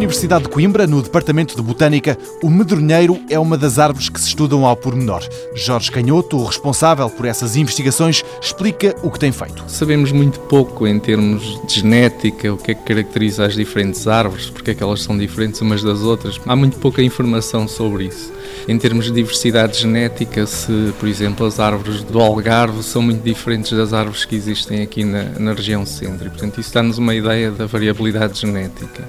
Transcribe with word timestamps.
Universidade 0.00 0.44
de 0.44 0.48
Coimbra, 0.48 0.86
no 0.86 1.02
Departamento 1.02 1.54
de 1.54 1.60
Botânica, 1.60 2.16
o 2.42 2.48
medronheiro 2.48 3.20
é 3.28 3.38
uma 3.38 3.58
das 3.58 3.78
árvores 3.78 4.08
que 4.08 4.18
se 4.18 4.28
estudam 4.28 4.64
ao 4.64 4.74
pormenor. 4.74 5.22
Jorge 5.54 5.92
Canhoto, 5.92 6.38
o 6.38 6.46
responsável 6.46 7.10
por 7.10 7.26
essas 7.26 7.54
investigações, 7.54 8.24
explica 8.40 8.96
o 9.02 9.10
que 9.10 9.18
tem 9.18 9.30
feito. 9.30 9.62
Sabemos 9.68 10.10
muito 10.10 10.40
pouco 10.40 10.86
em 10.86 10.98
termos 10.98 11.60
de 11.66 11.80
genética, 11.80 12.50
o 12.50 12.56
que 12.56 12.70
é 12.70 12.74
que 12.74 12.82
caracteriza 12.82 13.44
as 13.44 13.54
diferentes 13.54 14.08
árvores, 14.08 14.48
porque 14.48 14.70
é 14.70 14.74
que 14.74 14.82
elas 14.82 15.02
são 15.02 15.18
diferentes 15.18 15.60
umas 15.60 15.82
das 15.82 16.00
outras. 16.00 16.40
Há 16.46 16.56
muito 16.56 16.78
pouca 16.78 17.02
informação 17.02 17.68
sobre 17.68 18.04
isso. 18.04 18.32
Em 18.66 18.78
termos 18.78 19.04
de 19.04 19.12
diversidade 19.12 19.78
genética, 19.78 20.46
se, 20.46 20.94
por 20.98 21.10
exemplo, 21.10 21.44
as 21.44 21.60
árvores 21.60 22.02
do 22.04 22.18
Algarve 22.20 22.82
são 22.82 23.02
muito 23.02 23.22
diferentes 23.22 23.70
das 23.72 23.92
árvores 23.92 24.24
que 24.24 24.34
existem 24.34 24.80
aqui 24.80 25.04
na, 25.04 25.24
na 25.38 25.52
região 25.52 25.84
centro, 25.84 26.26
e, 26.26 26.30
portanto, 26.30 26.58
isso 26.58 26.72
dá-nos 26.72 26.96
uma 26.96 27.14
ideia 27.14 27.50
da 27.50 27.66
variabilidade 27.66 28.40
genética. 28.40 29.06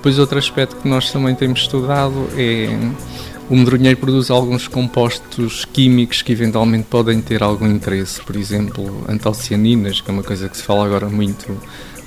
Depois, 0.00 0.18
outro 0.18 0.38
aspecto 0.38 0.76
que 0.76 0.88
nós 0.88 1.12
também 1.12 1.34
temos 1.34 1.60
estudado 1.60 2.26
é 2.34 2.70
o 3.50 3.54
medronheiro 3.54 3.98
produz 3.98 4.30
alguns 4.30 4.66
compostos 4.66 5.66
químicos 5.66 6.22
que 6.22 6.32
eventualmente 6.32 6.86
podem 6.88 7.20
ter 7.20 7.42
algum 7.42 7.66
interesse, 7.66 8.18
por 8.22 8.34
exemplo, 8.34 9.04
antocianinas, 9.06 10.00
que 10.00 10.10
é 10.10 10.14
uma 10.14 10.22
coisa 10.22 10.48
que 10.48 10.56
se 10.56 10.62
fala 10.62 10.86
agora 10.86 11.10
muito 11.10 11.54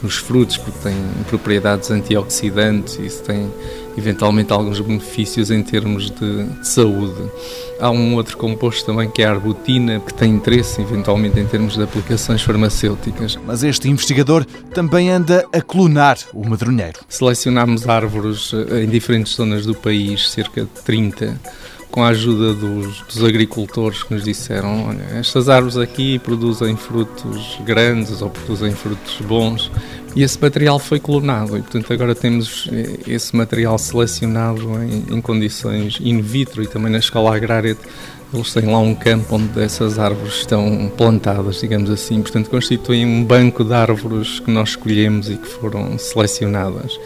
nos 0.03 0.17
frutos, 0.17 0.57
porque 0.57 0.77
têm 0.79 0.95
propriedades 1.29 1.89
antioxidantes 1.89 2.99
e 2.99 3.05
isso 3.05 3.23
tem 3.23 3.49
eventualmente 3.97 4.51
alguns 4.51 4.79
benefícios 4.79 5.49
em 5.49 5.63
termos 5.63 6.11
de, 6.11 6.43
de, 6.43 6.67
saúde. 6.67 7.31
Há 7.79 7.89
um 7.89 8.15
outro 8.15 8.37
composto 8.37 8.85
também 8.85 9.09
que 9.09 9.21
é 9.21 9.25
a 9.25 9.31
arbutina, 9.31 9.99
que 9.99 10.13
tem 10.13 10.33
interesse 10.33 10.81
eventualmente 10.81 11.39
em 11.39 11.45
termos 11.45 11.75
de 11.75 11.83
aplicações 11.83 12.41
farmacêuticas. 12.41 13.37
Mas 13.45 13.63
este 13.63 13.89
investigador 13.89 14.45
também 14.73 15.09
anda 15.09 15.45
a 15.53 15.61
clonar 15.61 16.17
o 16.33 16.47
madronheiro. 16.47 16.99
Selecionámos 17.07 17.87
árvores 17.87 18.51
eh, 18.53 18.83
em 18.83 18.87
diferentes 18.87 19.35
zonas 19.35 19.65
do 19.65 19.75
país, 19.75 20.29
cerca 20.29 20.61
de 20.61 20.81
30, 20.83 21.39
com 21.93 22.03
a 22.03 22.07
ajuda 22.07 22.55
dos, 22.55 23.01
dos, 23.01 23.23
agricultores 23.23 24.01
que 24.01 24.15
nos 24.15 24.23
disseram: 24.23 24.87
olha, 24.87 25.03
estas 25.13 25.47
árvores 25.47 25.77
aqui 25.77 26.17
produzem 26.17 26.75
frutos 26.75 27.59
grandes 27.63 28.19
ou 28.23 28.31
produzem 28.31 28.71
frutos 28.71 29.21
bons. 29.21 29.71
E 30.15 30.23
esse 30.23 30.39
material 30.41 30.79
foi 30.79 30.99
clonado, 30.99 31.55
e 31.55 31.61
portanto 31.61 31.93
agora 31.93 32.15
temos 32.15 32.67
eh, 32.71 32.99
esse 33.07 33.35
material 33.35 33.77
selecionado 33.77 34.61
em, 34.83 35.17
em 35.17 35.21
condições 35.21 35.99
in 36.01 36.19
vitro 36.19 36.63
e 36.63 36.67
também 36.67 36.91
na 36.91 36.97
escola 36.97 37.35
agrária 37.35 37.77
eles 38.33 38.53
têm 38.53 38.65
lá 38.65 38.79
um 38.79 38.95
campo 38.95 39.35
onde 39.35 39.61
essas 39.61 39.99
árvores 39.99 40.35
estão 40.35 40.91
plantadas, 40.97 41.59
digamos 41.59 41.89
assim, 41.89 42.21
portanto 42.21 42.49
constituem 42.49 43.05
um 43.05 43.23
banco 43.23 43.63
de 43.63 43.73
árvores 43.73 44.39
que 44.39 44.49
nós 44.49 44.69
escolhemos 44.69 45.29
e 45.29 45.37
que 45.37 45.47
foram 45.47 45.97
selecionadas. 45.97 46.97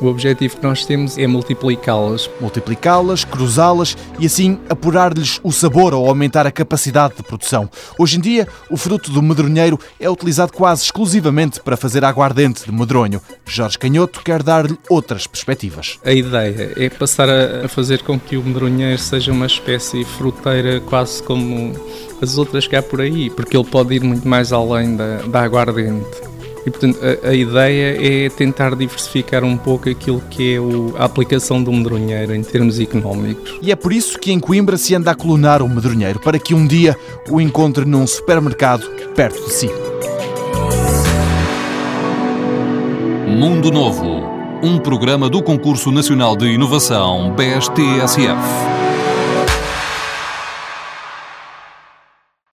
O 0.00 0.06
objetivo 0.06 0.56
que 0.56 0.62
nós 0.62 0.84
temos 0.84 1.16
é 1.16 1.26
multiplicá-las. 1.26 2.28
Multiplicá-las, 2.40 3.24
cruzá-las 3.24 3.96
e 4.18 4.26
assim 4.26 4.58
apurar-lhes 4.68 5.40
o 5.42 5.52
sabor 5.52 5.94
ou 5.94 6.08
aumentar 6.08 6.46
a 6.46 6.50
capacidade 6.50 7.16
de 7.16 7.22
produção. 7.22 7.70
Hoje 7.98 8.18
em 8.18 8.20
dia, 8.20 8.48
o 8.68 8.76
fruto 8.76 9.10
do 9.10 9.22
medronheiro 9.22 9.78
é 10.00 10.10
utilizado 10.10 10.52
quase 10.52 10.82
exclusivamente 10.82 11.60
para 11.60 11.76
fazer 11.76 12.04
aguardente 12.04 12.64
de 12.64 12.72
medronho. 12.72 13.20
Jorge 13.46 13.78
Canhoto 13.78 14.20
quer 14.22 14.42
dar-lhe 14.42 14.76
outras 14.90 15.26
perspectivas. 15.26 15.98
A 16.04 16.12
ideia 16.12 16.72
é 16.76 16.90
passar 16.90 17.28
a 17.30 17.68
fazer 17.68 18.02
com 18.02 18.18
que 18.18 18.36
o 18.36 18.42
medronheiro 18.42 18.98
seja 18.98 19.32
uma 19.32 19.46
espécie 19.46 20.04
fruteira 20.04 20.73
quase 20.80 21.22
como 21.22 21.72
as 22.20 22.38
outras 22.38 22.66
que 22.66 22.76
há 22.76 22.82
por 22.82 23.00
aí, 23.00 23.30
porque 23.30 23.56
ele 23.56 23.66
pode 23.66 23.94
ir 23.94 24.02
muito 24.02 24.26
mais 24.26 24.52
além 24.52 24.96
da, 24.96 25.18
da 25.22 25.42
aguardente. 25.42 26.34
E 26.66 26.70
portanto 26.70 26.98
a, 27.02 27.28
a, 27.28 27.34
ideia 27.34 28.24
é 28.24 28.28
tentar 28.30 28.74
diversificar 28.74 29.44
um 29.44 29.56
pouco 29.56 29.88
aquilo 29.88 30.22
que 30.30 30.54
é 30.54 30.60
o, 30.60 30.94
a 30.96 31.04
aplicação 31.04 31.62
do 31.62 31.70
medronheiro 31.70 32.34
em 32.34 32.42
termos 32.42 32.80
económicos. 32.80 33.58
E 33.60 33.70
é 33.70 33.76
por 33.76 33.92
isso 33.92 34.18
que 34.18 34.32
em 34.32 34.40
Coimbra 34.40 34.76
se 34.78 34.94
anda 34.94 35.10
a 35.10 35.14
clonar 35.14 35.62
o 35.62 35.68
medronheiro, 35.68 36.18
para 36.20 36.38
que 36.38 36.54
um 36.54 36.66
dia 36.66 36.96
o 37.28 37.40
encontre 37.40 37.84
num 37.84 38.06
supermercado 38.06 38.88
perto 39.14 39.44
de 39.44 39.52
si. 39.52 39.70
Mundo 43.28 43.70
Novo, 43.70 44.22
um 44.62 44.78
programa 44.78 45.28
do 45.28 45.42
Concurso 45.42 45.90
Nacional 45.90 46.36
de 46.36 46.46
Inovação 46.46 47.34
BSTSF. 47.34 48.73